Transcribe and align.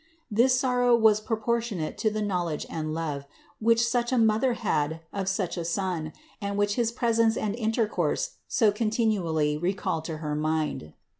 This 0.31 0.59
sorrow 0.59 0.95
was 0.95 1.21
proportionate 1.21 1.95
to 1.99 2.09
the 2.09 2.23
knowledge 2.23 2.65
and 2.71 2.91
love, 2.91 3.25
which 3.59 3.85
such 3.87 4.11
a 4.11 4.17
Mother 4.17 4.53
had 4.53 5.01
of 5.13 5.29
such 5.29 5.57
a 5.57 5.63
Son, 5.63 6.11
and 6.41 6.57
which 6.57 6.73
his 6.73 6.91
presence 6.91 7.37
and 7.37 7.55
intercourse 7.55 8.31
so 8.47 8.71
continually 8.71 9.59
recalled 9.59 10.05
to 10.05 10.17
her 10.17 10.33
mind. 10.33 10.93